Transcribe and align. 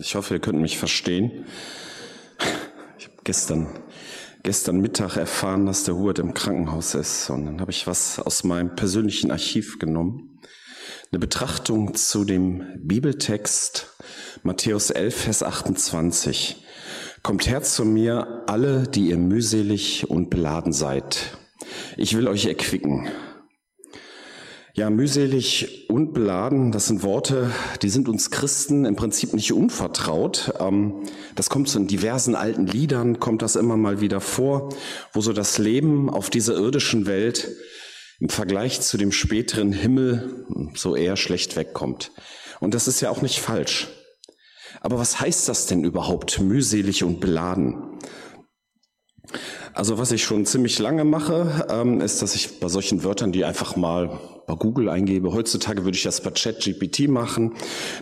Ich 0.00 0.14
hoffe, 0.14 0.34
ihr 0.34 0.40
könnt 0.40 0.58
mich 0.58 0.78
verstehen. 0.78 1.44
Ich 2.98 3.04
habe 3.04 3.16
gestern, 3.22 3.66
gestern 4.42 4.80
Mittag 4.80 5.18
erfahren, 5.18 5.66
dass 5.66 5.84
der 5.84 5.94
Hubert 5.94 6.18
im 6.18 6.32
Krankenhaus 6.32 6.94
ist. 6.94 7.28
Und 7.28 7.44
dann 7.44 7.60
habe 7.60 7.70
ich 7.70 7.86
was 7.86 8.18
aus 8.18 8.42
meinem 8.42 8.74
persönlichen 8.74 9.30
Archiv 9.30 9.78
genommen. 9.78 10.40
Eine 11.12 11.18
Betrachtung 11.18 11.94
zu 11.94 12.24
dem 12.24 12.64
Bibeltext 12.78 13.88
Matthäus 14.42 14.88
11, 14.88 15.14
Vers 15.14 15.42
28. 15.42 16.64
Kommt 17.22 17.46
her 17.46 17.62
zu 17.62 17.84
mir, 17.84 18.44
alle, 18.46 18.88
die 18.88 19.10
ihr 19.10 19.18
mühselig 19.18 20.08
und 20.08 20.30
beladen 20.30 20.72
seid. 20.72 21.36
Ich 21.98 22.16
will 22.16 22.26
euch 22.26 22.46
erquicken. 22.46 23.10
Ja, 24.80 24.88
mühselig 24.88 25.90
und 25.90 26.14
beladen, 26.14 26.72
das 26.72 26.86
sind 26.86 27.02
Worte, 27.02 27.50
die 27.82 27.90
sind 27.90 28.08
uns 28.08 28.30
Christen 28.30 28.86
im 28.86 28.96
Prinzip 28.96 29.34
nicht 29.34 29.52
unvertraut. 29.52 30.54
Ähm, 30.58 31.02
das 31.34 31.50
kommt 31.50 31.68
so 31.68 31.78
in 31.78 31.86
diversen 31.86 32.34
alten 32.34 32.66
Liedern, 32.66 33.20
kommt 33.20 33.42
das 33.42 33.56
immer 33.56 33.76
mal 33.76 34.00
wieder 34.00 34.22
vor, 34.22 34.70
wo 35.12 35.20
so 35.20 35.34
das 35.34 35.58
Leben 35.58 36.08
auf 36.08 36.30
dieser 36.30 36.54
irdischen 36.54 37.04
Welt 37.04 37.50
im 38.20 38.30
Vergleich 38.30 38.80
zu 38.80 38.96
dem 38.96 39.12
späteren 39.12 39.74
Himmel 39.74 40.46
so 40.74 40.96
eher 40.96 41.18
schlecht 41.18 41.56
wegkommt. 41.56 42.10
Und 42.58 42.72
das 42.72 42.88
ist 42.88 43.02
ja 43.02 43.10
auch 43.10 43.20
nicht 43.20 43.38
falsch. 43.38 43.88
Aber 44.80 44.96
was 44.96 45.20
heißt 45.20 45.46
das 45.46 45.66
denn 45.66 45.84
überhaupt, 45.84 46.40
mühselig 46.40 47.04
und 47.04 47.20
beladen? 47.20 47.98
Also 49.74 49.98
was 49.98 50.12
ich 50.12 50.24
schon 50.24 50.46
ziemlich 50.46 50.78
lange 50.78 51.04
mache, 51.04 51.66
ähm, 51.70 52.00
ist, 52.00 52.22
dass 52.22 52.34
ich 52.34 52.60
bei 52.60 52.68
solchen 52.68 53.04
Wörtern 53.04 53.32
die 53.32 53.44
einfach 53.44 53.76
mal 53.76 54.18
bei 54.46 54.54
Google 54.54 54.88
eingebe. 54.88 55.32
Heutzutage 55.32 55.84
würde 55.84 55.96
ich 55.96 56.02
das 56.02 56.20
bei 56.20 56.30
ChatGPT 56.30 57.08
machen. 57.08 57.54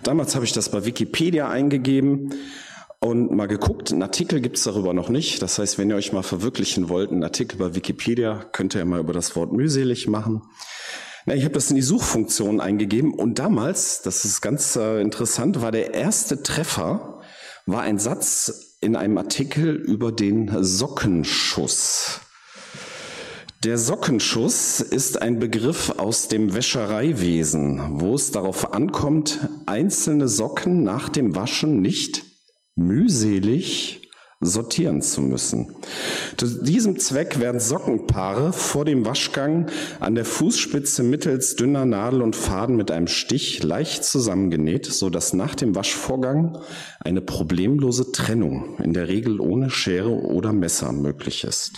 Damals 0.02 0.34
habe 0.34 0.44
ich 0.44 0.52
das 0.52 0.70
bei 0.70 0.84
Wikipedia 0.84 1.48
eingegeben 1.48 2.34
und 3.00 3.32
mal 3.32 3.46
geguckt. 3.46 3.92
Einen 3.92 4.02
Artikel 4.02 4.40
gibt 4.40 4.56
es 4.56 4.64
darüber 4.64 4.94
noch 4.94 5.10
nicht. 5.10 5.42
Das 5.42 5.58
heißt, 5.58 5.78
wenn 5.78 5.90
ihr 5.90 5.96
euch 5.96 6.12
mal 6.12 6.22
verwirklichen 6.22 6.88
wollt, 6.88 7.10
einen 7.10 7.22
Artikel 7.22 7.58
bei 7.58 7.74
Wikipedia, 7.74 8.44
könnt 8.52 8.74
ihr 8.74 8.84
mal 8.84 9.00
über 9.00 9.12
das 9.12 9.36
Wort 9.36 9.52
mühselig 9.52 10.08
machen. 10.08 10.42
Na, 11.26 11.34
ich 11.34 11.44
habe 11.44 11.54
das 11.54 11.68
in 11.68 11.76
die 11.76 11.82
Suchfunktion 11.82 12.60
eingegeben 12.60 13.12
und 13.12 13.38
damals, 13.38 14.00
das 14.00 14.24
ist 14.24 14.40
ganz 14.40 14.76
äh, 14.76 15.02
interessant, 15.02 15.60
war 15.60 15.72
der 15.72 15.92
erste 15.92 16.42
Treffer, 16.42 17.20
war 17.66 17.82
ein 17.82 17.98
Satz 17.98 18.67
in 18.80 18.96
einem 18.96 19.18
Artikel 19.18 19.74
über 19.74 20.12
den 20.12 20.50
Sockenschuss. 20.62 22.20
Der 23.64 23.76
Sockenschuss 23.76 24.80
ist 24.80 25.20
ein 25.20 25.40
Begriff 25.40 25.94
aus 25.98 26.28
dem 26.28 26.54
Wäschereiwesen, 26.54 28.00
wo 28.00 28.14
es 28.14 28.30
darauf 28.30 28.72
ankommt, 28.72 29.48
einzelne 29.66 30.28
Socken 30.28 30.84
nach 30.84 31.08
dem 31.08 31.34
Waschen 31.34 31.80
nicht 31.80 32.24
mühselig 32.76 34.07
sortieren 34.40 35.02
zu 35.02 35.20
müssen. 35.20 35.74
Zu 36.36 36.62
diesem 36.62 36.98
Zweck 36.98 37.40
werden 37.40 37.60
Sockenpaare 37.60 38.52
vor 38.52 38.84
dem 38.84 39.04
Waschgang 39.04 39.66
an 39.98 40.14
der 40.14 40.24
Fußspitze 40.24 41.02
mittels 41.02 41.56
dünner 41.56 41.84
Nadel 41.84 42.22
und 42.22 42.36
Faden 42.36 42.76
mit 42.76 42.92
einem 42.92 43.08
Stich 43.08 43.64
leicht 43.64 44.04
zusammengenäht, 44.04 44.86
so 44.86 45.10
dass 45.10 45.32
nach 45.32 45.56
dem 45.56 45.74
Waschvorgang 45.74 46.58
eine 47.00 47.20
problemlose 47.20 48.12
Trennung, 48.12 48.78
in 48.82 48.92
der 48.92 49.08
Regel 49.08 49.40
ohne 49.40 49.70
Schere 49.70 50.10
oder 50.10 50.52
Messer, 50.52 50.92
möglich 50.92 51.42
ist. 51.42 51.72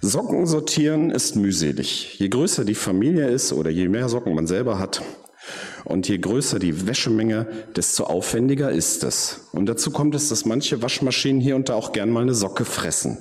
Socken 0.00 0.46
sortieren 0.46 1.10
ist 1.10 1.36
mühselig. 1.36 2.18
Je 2.18 2.28
größer 2.28 2.64
die 2.64 2.74
Familie 2.74 3.28
ist 3.28 3.52
oder 3.52 3.70
je 3.70 3.88
mehr 3.88 4.08
Socken 4.08 4.34
man 4.34 4.46
selber 4.46 4.78
hat, 4.78 5.02
und 5.84 6.08
je 6.08 6.18
größer 6.18 6.58
die 6.58 6.86
Wäschemenge, 6.86 7.46
desto 7.76 8.04
aufwendiger 8.04 8.70
ist 8.70 9.04
es. 9.04 9.48
Und 9.52 9.66
dazu 9.66 9.90
kommt 9.90 10.14
es, 10.14 10.28
dass 10.28 10.44
manche 10.44 10.82
Waschmaschinen 10.82 11.40
hier 11.40 11.56
und 11.56 11.68
da 11.68 11.74
auch 11.74 11.92
gern 11.92 12.10
mal 12.10 12.22
eine 12.22 12.34
Socke 12.34 12.64
fressen. 12.64 13.18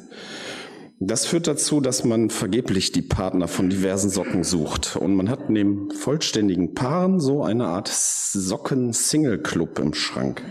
Das 0.99 1.25
führt 1.25 1.47
dazu, 1.47 1.81
dass 1.81 2.05
man 2.05 2.29
vergeblich 2.29 2.93
die 2.93 3.01
Partner 3.01 3.49
von 3.49 3.69
diversen 3.69 4.09
Socken 4.09 4.45
sucht. 4.45 4.95
Und 4.95 5.15
man 5.15 5.29
hat 5.29 5.49
neben 5.49 5.91
vollständigen 5.91 6.75
Paaren 6.75 7.19
so 7.19 7.43
eine 7.43 7.65
Art 7.65 7.89
Socken-Single-Club 7.89 9.79
im 9.79 9.93
Schrank. 9.93 10.41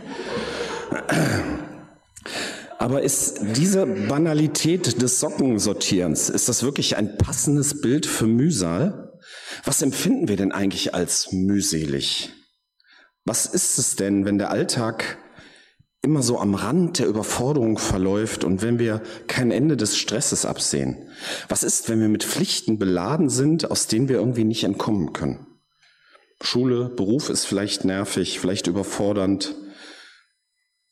Aber 2.78 3.02
ist 3.02 3.40
diese 3.56 3.86
Banalität 3.86 5.00
des 5.00 5.20
Sockensortierens, 5.20 6.28
ist 6.28 6.48
das 6.48 6.62
wirklich 6.64 6.96
ein 6.96 7.16
passendes 7.16 7.80
Bild 7.80 8.04
für 8.04 8.26
Mühsal? 8.26 9.01
Was 9.64 9.82
empfinden 9.82 10.28
wir 10.28 10.36
denn 10.36 10.52
eigentlich 10.52 10.94
als 10.94 11.32
mühselig? 11.32 12.32
Was 13.24 13.46
ist 13.46 13.78
es 13.78 13.94
denn, 13.94 14.24
wenn 14.24 14.38
der 14.38 14.50
Alltag 14.50 15.18
immer 16.02 16.22
so 16.22 16.40
am 16.40 16.56
Rand 16.56 16.98
der 16.98 17.06
Überforderung 17.06 17.78
verläuft 17.78 18.42
und 18.42 18.60
wenn 18.60 18.80
wir 18.80 19.02
kein 19.28 19.52
Ende 19.52 19.76
des 19.76 19.96
Stresses 19.96 20.44
absehen? 20.44 21.08
Was 21.48 21.62
ist, 21.62 21.88
wenn 21.88 22.00
wir 22.00 22.08
mit 22.08 22.24
Pflichten 22.24 22.78
beladen 22.78 23.28
sind, 23.28 23.70
aus 23.70 23.86
denen 23.86 24.08
wir 24.08 24.16
irgendwie 24.16 24.44
nicht 24.44 24.64
entkommen 24.64 25.12
können? 25.12 25.46
Schule, 26.40 26.88
Beruf 26.88 27.30
ist 27.30 27.44
vielleicht 27.44 27.84
nervig, 27.84 28.40
vielleicht 28.40 28.66
überfordernd, 28.66 29.54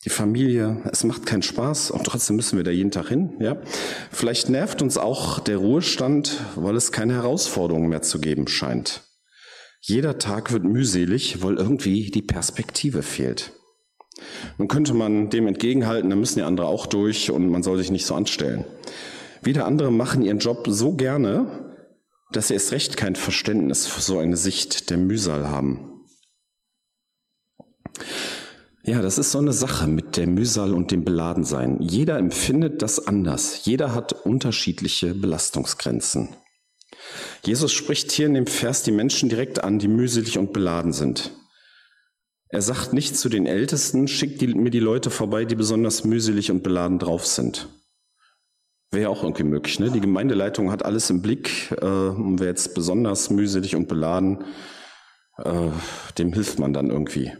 die 0.04 0.10
Familie, 0.10 0.82
es 0.90 1.04
macht 1.04 1.26
keinen 1.26 1.42
Spaß 1.42 1.90
und 1.90 2.04
trotzdem 2.04 2.36
müssen 2.36 2.56
wir 2.56 2.64
da 2.64 2.70
jeden 2.70 2.90
Tag 2.90 3.08
hin, 3.08 3.36
ja. 3.38 3.60
Vielleicht 4.10 4.48
nervt 4.48 4.80
uns 4.80 4.96
auch 4.96 5.40
der 5.40 5.58
Ruhestand, 5.58 6.40
weil 6.56 6.76
es 6.76 6.90
keine 6.90 7.14
Herausforderungen 7.14 7.88
mehr 7.88 8.02
zu 8.02 8.18
geben 8.18 8.48
scheint. 8.48 9.02
Jeder 9.82 10.18
Tag 10.18 10.52
wird 10.52 10.64
mühselig, 10.64 11.42
weil 11.42 11.56
irgendwie 11.56 12.10
die 12.10 12.22
Perspektive 12.22 13.02
fehlt. 13.02 13.52
Nun 14.58 14.68
könnte 14.68 14.94
man 14.94 15.30
dem 15.30 15.46
entgegenhalten, 15.46 16.10
da 16.10 16.16
müssen 16.16 16.38
ja 16.38 16.46
andere 16.46 16.66
auch 16.66 16.86
durch 16.86 17.30
und 17.30 17.48
man 17.48 17.62
soll 17.62 17.78
sich 17.78 17.90
nicht 17.90 18.06
so 18.06 18.14
anstellen. 18.14 18.64
Wieder 19.42 19.66
andere 19.66 19.90
machen 19.90 20.22
ihren 20.22 20.38
Job 20.38 20.66
so 20.68 20.94
gerne, 20.94 21.74
dass 22.32 22.48
sie 22.48 22.54
erst 22.54 22.72
recht 22.72 22.96
kein 22.96 23.16
Verständnis 23.16 23.86
für 23.86 24.00
so 24.00 24.18
eine 24.18 24.36
Sicht 24.36 24.90
der 24.90 24.98
Mühsal 24.98 25.48
haben. 25.48 26.04
Ja, 28.82 29.02
das 29.02 29.18
ist 29.18 29.32
so 29.32 29.38
eine 29.38 29.52
Sache 29.52 29.86
mit 29.86 30.16
der 30.16 30.26
Mühsal 30.26 30.72
und 30.72 30.90
dem 30.90 31.04
Beladensein. 31.04 31.80
Jeder 31.80 32.18
empfindet 32.18 32.80
das 32.80 33.06
anders. 33.06 33.66
Jeder 33.66 33.94
hat 33.94 34.12
unterschiedliche 34.24 35.14
Belastungsgrenzen. 35.14 36.30
Jesus 37.44 37.72
spricht 37.72 38.10
hier 38.10 38.26
in 38.26 38.34
dem 38.34 38.46
Vers 38.46 38.82
die 38.82 38.92
Menschen 38.92 39.28
direkt 39.28 39.62
an, 39.62 39.78
die 39.78 39.88
mühselig 39.88 40.38
und 40.38 40.52
beladen 40.52 40.92
sind. 40.92 41.32
Er 42.48 42.62
sagt 42.62 42.92
nicht 42.94 43.16
zu 43.16 43.28
den 43.28 43.46
Ältesten, 43.46 44.08
schickt 44.08 44.40
die, 44.40 44.48
mir 44.48 44.70
die 44.70 44.80
Leute 44.80 45.10
vorbei, 45.10 45.44
die 45.44 45.54
besonders 45.54 46.04
mühselig 46.04 46.50
und 46.50 46.62
beladen 46.62 46.98
drauf 46.98 47.26
sind. 47.26 47.68
Wäre 48.90 49.10
auch 49.10 49.22
irgendwie 49.22 49.44
möglich. 49.44 49.78
Ne? 49.78 49.90
Die 49.90 50.00
Gemeindeleitung 50.00 50.72
hat 50.72 50.84
alles 50.84 51.10
im 51.10 51.22
Blick. 51.22 51.70
Äh, 51.80 51.84
und 51.84 52.40
wer 52.40 52.48
jetzt 52.48 52.74
besonders 52.74 53.30
mühselig 53.30 53.76
und 53.76 53.88
beladen, 53.88 54.44
äh, 55.44 55.70
dem 56.18 56.32
hilft 56.32 56.58
man 56.58 56.72
dann 56.72 56.90
irgendwie. 56.90 57.32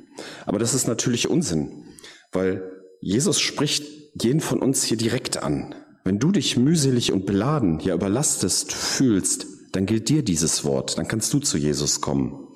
Aber 0.47 0.59
das 0.59 0.75
ist 0.75 0.87
natürlich 0.87 1.28
Unsinn, 1.28 1.84
weil 2.33 2.71
Jesus 3.00 3.41
spricht 3.41 3.84
jeden 4.21 4.41
von 4.41 4.61
uns 4.61 4.84
hier 4.84 4.97
direkt 4.97 5.43
an. 5.43 5.75
Wenn 6.05 6.19
du 6.19 6.33
dich 6.33 6.56
mühselig 6.56 7.12
und 7.12 7.27
beladen, 7.27 7.81
ja 7.81 7.94
überlastest 7.94 8.72
fühlst, 8.72 9.47
dann 9.72 9.87
gilt 9.87 10.09
dir 10.09 10.22
dieses 10.22 10.65
Wort, 10.65 10.99
dann 10.99 11.06
kannst 11.09 11.33
du 11.33 11.39
zu 11.39 11.56
Jesus 11.56 12.00
kommen. 12.00 12.49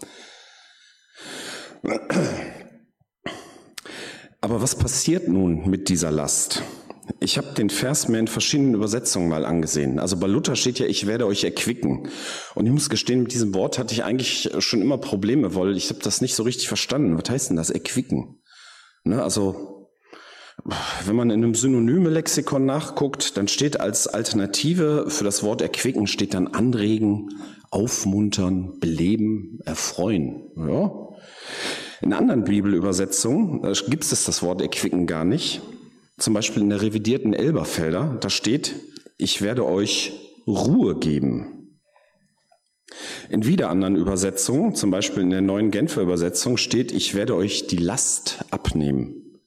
Aber 4.40 4.60
was 4.60 4.74
passiert 4.76 5.28
nun 5.28 5.68
mit 5.68 5.88
dieser 5.88 6.10
Last? 6.10 6.62
Ich 7.20 7.36
habe 7.36 7.48
den 7.54 7.70
Vers 7.70 8.08
mir 8.08 8.18
in 8.18 8.28
verschiedenen 8.28 8.74
Übersetzungen 8.74 9.28
mal 9.28 9.44
angesehen. 9.44 9.98
Also 9.98 10.16
bei 10.16 10.26
Luther 10.26 10.56
steht 10.56 10.78
ja, 10.78 10.86
ich 10.86 11.06
werde 11.06 11.26
euch 11.26 11.44
erquicken. 11.44 12.08
Und 12.54 12.66
ich 12.66 12.72
muss 12.72 12.88
gestehen, 12.88 13.22
mit 13.22 13.32
diesem 13.32 13.54
Wort 13.54 13.78
hatte 13.78 13.92
ich 13.92 14.04
eigentlich 14.04 14.50
schon 14.58 14.80
immer 14.80 14.98
Probleme, 14.98 15.54
weil 15.54 15.76
ich 15.76 15.90
habe 15.90 16.00
das 16.02 16.20
nicht 16.20 16.34
so 16.34 16.42
richtig 16.42 16.68
verstanden. 16.68 17.18
Was 17.18 17.30
heißt 17.30 17.50
denn 17.50 17.56
das, 17.56 17.70
erquicken? 17.70 18.38
Ne, 19.04 19.22
also 19.22 19.74
wenn 21.04 21.16
man 21.16 21.30
in 21.30 21.42
einem 21.42 21.54
Synonyme-Lexikon 21.54 22.64
nachguckt, 22.64 23.36
dann 23.36 23.48
steht 23.48 23.80
als 23.80 24.06
Alternative 24.06 25.06
für 25.08 25.24
das 25.24 25.42
Wort 25.42 25.60
erquicken, 25.60 26.06
steht 26.06 26.32
dann 26.32 26.48
anregen, 26.48 27.28
aufmuntern, 27.70 28.78
beleben, 28.78 29.58
erfreuen. 29.64 30.44
Ja. 30.56 31.08
In 32.00 32.12
anderen 32.12 32.44
Bibelübersetzungen 32.44 33.62
gibt 33.88 34.04
es 34.04 34.24
das 34.24 34.42
Wort 34.42 34.62
erquicken 34.62 35.06
gar 35.06 35.24
nicht. 35.24 35.60
Zum 36.16 36.34
Beispiel 36.34 36.62
in 36.62 36.70
der 36.70 36.82
revidierten 36.82 37.34
Elberfelder, 37.34 38.18
da 38.20 38.30
steht, 38.30 38.76
ich 39.18 39.42
werde 39.42 39.66
euch 39.66 40.12
Ruhe 40.46 40.98
geben. 40.98 41.80
In 43.28 43.46
wieder 43.46 43.70
anderen 43.70 43.96
Übersetzungen, 43.96 44.74
zum 44.74 44.90
Beispiel 44.90 45.22
in 45.22 45.30
der 45.30 45.40
neuen 45.40 45.70
Genfer 45.70 46.02
Übersetzung, 46.02 46.56
steht, 46.56 46.92
ich 46.92 47.14
werde 47.14 47.34
euch 47.34 47.66
die 47.66 47.78
Last 47.78 48.44
abnehmen. 48.50 49.40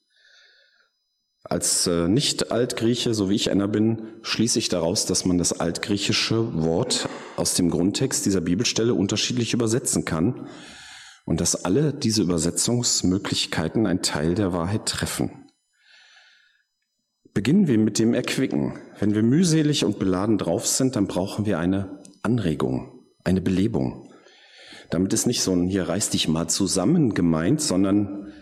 Als 1.43 1.87
äh, 1.87 2.09
Nicht-Altgrieche, 2.09 3.13
so 3.13 3.29
wie 3.29 3.35
ich 3.35 3.51
einer 3.51 3.69
bin, 3.69 4.09
schließe 4.21 4.59
ich 4.59 4.67
daraus, 4.67 5.05
dass 5.05 5.23
man 5.23 5.37
das 5.37 5.57
altgriechische 5.57 6.61
Wort 6.61 7.07
aus 7.37 7.53
dem 7.53 7.69
Grundtext 7.69 8.25
dieser 8.25 8.41
Bibelstelle 8.41 8.93
unterschiedlich 8.93 9.53
übersetzen 9.53 10.03
kann 10.03 10.49
und 11.23 11.39
dass 11.39 11.63
alle 11.63 11.93
diese 11.93 12.23
Übersetzungsmöglichkeiten 12.23 13.85
ein 13.85 14.01
Teil 14.01 14.35
der 14.35 14.51
Wahrheit 14.51 14.87
treffen. 14.87 15.46
Beginnen 17.37 17.67
wir 17.67 17.77
mit 17.77 17.99
dem 17.99 18.15
Erquicken. 18.15 18.79
Wenn 18.97 19.13
wir 19.13 19.21
mühselig 19.21 19.85
und 19.85 19.99
beladen 19.99 20.39
drauf 20.39 20.65
sind, 20.65 20.95
dann 20.95 21.05
brauchen 21.05 21.45
wir 21.45 21.59
eine 21.59 22.01
Anregung, 22.23 23.03
eine 23.23 23.41
Belebung. 23.41 24.11
Damit 24.89 25.13
ist 25.13 25.27
nicht 25.27 25.43
so 25.43 25.51
ein 25.51 25.67
hier 25.67 25.87
reiß 25.87 26.09
dich 26.09 26.27
mal 26.27 26.47
zusammen 26.47 27.13
gemeint, 27.13 27.61
sondern 27.61 28.33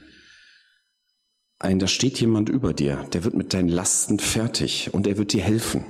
ein, 1.59 1.77
da 1.79 1.87
steht 1.87 2.21
jemand 2.21 2.47
über 2.47 2.71
dir, 2.71 3.05
der 3.11 3.25
wird 3.25 3.33
mit 3.33 3.53
deinen 3.53 3.67
Lasten 3.67 4.17
fertig 4.17 4.93
und 4.93 5.07
er 5.07 5.17
wird 5.17 5.33
dir 5.33 5.43
helfen. 5.43 5.83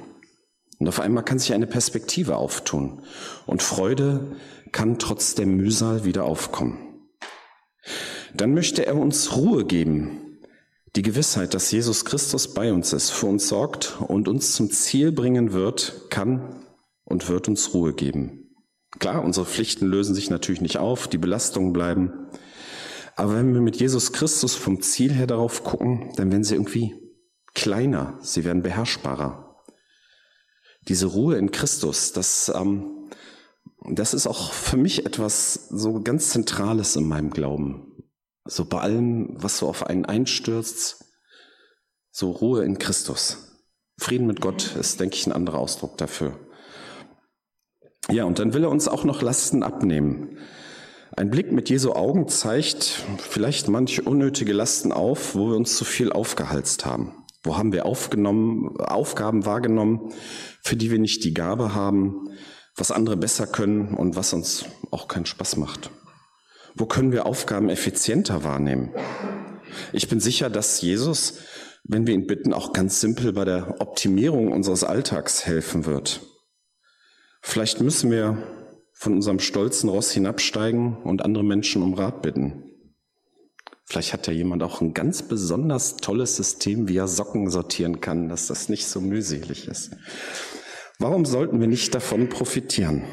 Und 0.79 0.87
auf 0.87 0.99
einmal 0.99 1.23
kann 1.23 1.37
sich 1.37 1.53
eine 1.53 1.67
Perspektive 1.67 2.37
auftun 2.37 3.03
und 3.45 3.61
Freude 3.61 4.35
kann 4.71 4.97
trotz 4.97 5.35
der 5.35 5.45
Mühsal 5.45 6.05
wieder 6.05 6.23
aufkommen. 6.23 7.05
Dann 8.33 8.55
möchte 8.55 8.87
er 8.87 8.95
uns 8.95 9.35
Ruhe 9.35 9.63
geben, 9.63 10.24
die 10.95 11.01
Gewissheit, 11.01 11.53
dass 11.53 11.71
Jesus 11.71 12.05
Christus 12.05 12.53
bei 12.53 12.71
uns 12.71 12.93
ist, 12.93 13.09
für 13.09 13.27
uns 13.27 13.47
sorgt 13.47 13.99
und 13.99 14.27
uns 14.27 14.53
zum 14.53 14.71
Ziel 14.71 15.11
bringen 15.11 15.51
wird, 15.51 16.09
kann 16.09 16.63
und 17.03 17.27
wird 17.27 17.47
uns 17.49 17.73
Ruhe 17.73 17.93
geben. 17.93 18.55
Klar, 18.99 19.23
unsere 19.23 19.45
Pflichten 19.45 19.87
lösen 19.87 20.15
sich 20.15 20.29
natürlich 20.29 20.61
nicht 20.61 20.77
auf, 20.77 21.07
die 21.07 21.17
Belastungen 21.17 21.73
bleiben. 21.73 22.13
Aber 23.17 23.35
wenn 23.35 23.53
wir 23.53 23.61
mit 23.61 23.77
Jesus 23.77 24.13
Christus 24.13 24.55
vom 24.55 24.81
Ziel 24.81 25.11
her 25.11 25.27
darauf 25.27 25.63
gucken, 25.63 26.11
dann 26.15 26.31
werden 26.31 26.43
sie 26.43 26.55
irgendwie 26.55 26.95
kleiner, 27.53 28.17
sie 28.21 28.45
werden 28.45 28.63
beherrschbarer. 28.63 29.63
Diese 30.87 31.07
Ruhe 31.07 31.37
in 31.37 31.51
Christus, 31.51 32.13
das, 32.13 32.51
ähm, 32.55 33.09
das 33.89 34.13
ist 34.13 34.27
auch 34.27 34.53
für 34.53 34.77
mich 34.77 35.05
etwas 35.05 35.67
so 35.69 36.01
ganz 36.01 36.29
Zentrales 36.29 36.95
in 36.95 37.07
meinem 37.07 37.31
Glauben. 37.31 37.84
So 38.45 38.65
bei 38.65 38.79
allem, 38.79 39.35
was 39.41 39.57
so 39.57 39.67
auf 39.67 39.87
einen 39.87 40.05
einstürzt, 40.05 41.05
so 42.11 42.31
Ruhe 42.31 42.63
in 42.63 42.77
Christus. 42.77 43.55
Frieden 43.97 44.27
mit 44.27 44.39
Gott 44.39 44.75
ist, 44.75 44.99
denke 44.99 45.15
ich, 45.15 45.25
ein 45.25 45.31
anderer 45.31 45.59
Ausdruck 45.59 45.97
dafür. 45.97 46.39
Ja, 48.09 48.25
und 48.25 48.39
dann 48.39 48.53
will 48.53 48.63
er 48.63 48.69
uns 48.69 48.87
auch 48.87 49.03
noch 49.03 49.21
Lasten 49.21 49.63
abnehmen. 49.63 50.37
Ein 51.17 51.31
Blick 51.31 51.51
mit 51.51 51.69
Jesu 51.69 51.93
Augen 51.93 52.27
zeigt 52.27 53.03
vielleicht 53.17 53.67
manche 53.67 54.01
unnötige 54.03 54.53
Lasten 54.53 54.91
auf, 54.91 55.33
wo 55.33 55.49
wir 55.49 55.55
uns 55.55 55.75
zu 55.75 55.85
viel 55.85 56.11
aufgehalst 56.11 56.85
haben. 56.85 57.25
Wo 57.43 57.57
haben 57.57 57.71
wir 57.71 57.85
aufgenommen, 57.85 58.77
Aufgaben 58.77 59.45
wahrgenommen, 59.45 60.13
für 60.61 60.75
die 60.75 60.91
wir 60.91 60.99
nicht 60.99 61.23
die 61.23 61.33
Gabe 61.33 61.73
haben, 61.73 62.29
was 62.75 62.91
andere 62.91 63.17
besser 63.17 63.47
können 63.47 63.93
und 63.93 64.15
was 64.15 64.33
uns 64.33 64.65
auch 64.91 65.07
keinen 65.07 65.25
Spaß 65.25 65.57
macht? 65.57 65.89
Wo 66.77 66.85
können 66.85 67.13
wir 67.13 67.25
Aufgaben 67.25 67.69
effizienter 67.69 68.43
wahrnehmen? 68.43 68.93
Ich 69.93 70.09
bin 70.09 70.19
sicher, 70.19 70.49
dass 70.49 70.81
Jesus, 70.81 71.39
wenn 71.85 72.05
wir 72.05 72.13
ihn 72.13 72.27
bitten, 72.27 72.53
auch 72.53 72.73
ganz 72.73 72.99
simpel 72.99 73.31
bei 73.31 73.45
der 73.45 73.79
Optimierung 73.79 74.51
unseres 74.51 74.83
Alltags 74.83 75.45
helfen 75.45 75.85
wird. 75.85 76.21
Vielleicht 77.41 77.79
müssen 77.79 78.11
wir 78.11 78.37
von 78.91 79.13
unserem 79.13 79.39
stolzen 79.39 79.89
Ross 79.89 80.11
hinabsteigen 80.11 80.97
und 80.97 81.23
andere 81.23 81.45
Menschen 81.45 81.81
um 81.81 81.93
Rat 81.93 82.21
bitten. 82.21 82.63
Vielleicht 83.85 84.11
hat 84.11 84.27
ja 84.27 84.33
jemand 84.33 84.61
auch 84.63 84.81
ein 84.81 84.93
ganz 84.93 85.21
besonders 85.21 85.97
tolles 85.97 86.35
System, 86.35 86.89
wie 86.89 86.97
er 86.97 87.07
Socken 87.07 87.49
sortieren 87.49 88.01
kann, 88.01 88.27
dass 88.27 88.47
das 88.47 88.67
nicht 88.67 88.87
so 88.87 88.99
mühselig 88.99 89.67
ist. 89.67 89.91
Warum 90.99 91.23
sollten 91.23 91.61
wir 91.61 91.67
nicht 91.67 91.95
davon 91.95 92.27
profitieren? 92.27 93.05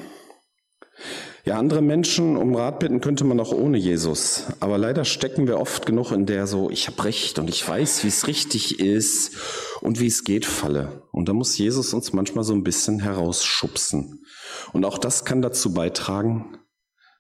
Ja, 1.45 1.59
andere 1.59 1.83
Menschen 1.83 2.37
um 2.37 2.55
Rat 2.55 2.79
bitten 2.79 3.01
könnte 3.01 3.25
man 3.25 3.41
auch 3.41 3.51
ohne 3.51 3.77
Jesus. 3.77 4.47
Aber 4.61 4.79
leider 4.79 5.05
stecken 5.05 5.49
wir 5.49 5.59
oft 5.59 5.87
genug 5.87 6.13
in 6.13 6.25
der 6.25 6.47
so, 6.47 6.71
ich 6.71 6.87
habe 6.87 7.03
recht 7.03 7.41
und 7.41 7.51
ich 7.51 7.69
weiß, 7.69 8.05
wie 8.05 8.09
es 8.09 8.29
richtig 8.29 8.79
ist 8.79 9.37
und 9.81 9.99
wie 9.99 10.07
es 10.07 10.23
geht, 10.23 10.47
falle. 10.47 11.03
Und 11.11 11.29
da 11.29 11.33
muss 11.33 11.59
Jesus 11.59 11.95
uns 11.95 12.13
manchmal 12.13 12.45
so 12.45 12.55
ein 12.55 12.63
bisschen 12.63 13.01
herausschubsen. 13.01 14.25
Und 14.73 14.85
auch 14.85 14.99
das 14.99 15.25
kann 15.25 15.43
dazu 15.43 15.75
beitragen, 15.75 16.59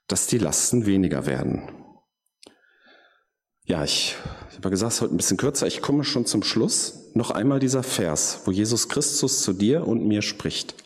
dass 0.06 0.28
die 0.28 0.38
Lasten 0.38 0.86
weniger 0.86 1.26
werden. 1.26 1.72
Ja, 3.64 3.82
ich, 3.82 4.16
ich 4.50 4.56
habe 4.56 4.70
gesagt, 4.70 4.92
es 4.92 4.96
ist 4.98 5.02
heute 5.02 5.14
ein 5.14 5.16
bisschen 5.16 5.36
kürzer. 5.36 5.66
Ich 5.66 5.82
komme 5.82 6.04
schon 6.04 6.26
zum 6.26 6.44
Schluss. 6.44 7.10
Noch 7.14 7.32
einmal 7.32 7.58
dieser 7.58 7.82
Vers, 7.82 8.42
wo 8.44 8.52
Jesus 8.52 8.88
Christus 8.88 9.42
zu 9.42 9.52
dir 9.52 9.84
und 9.86 10.06
mir 10.06 10.22
spricht. 10.22 10.76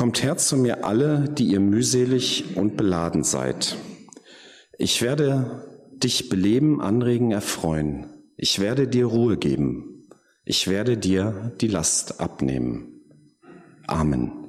Kommt 0.00 0.22
her 0.22 0.38
zu 0.38 0.56
mir 0.56 0.86
alle, 0.86 1.28
die 1.28 1.48
ihr 1.48 1.60
mühselig 1.60 2.56
und 2.56 2.78
beladen 2.78 3.22
seid. 3.22 3.76
Ich 4.78 5.02
werde 5.02 5.90
dich 5.92 6.30
beleben, 6.30 6.80
anregen, 6.80 7.32
erfreuen. 7.32 8.06
Ich 8.38 8.60
werde 8.60 8.88
dir 8.88 9.04
Ruhe 9.04 9.36
geben. 9.36 10.08
Ich 10.46 10.68
werde 10.68 10.96
dir 10.96 11.52
die 11.60 11.66
Last 11.66 12.18
abnehmen. 12.18 13.02
Amen. 13.86 14.39